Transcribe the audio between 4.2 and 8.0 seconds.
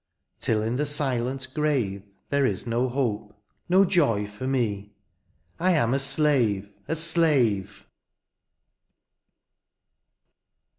for me, I am a slave— a slave